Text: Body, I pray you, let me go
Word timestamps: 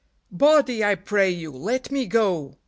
Body, 0.31 0.83
I 0.83 0.95
pray 0.95 1.29
you, 1.29 1.51
let 1.51 1.91
me 1.91 2.07
go 2.07 2.57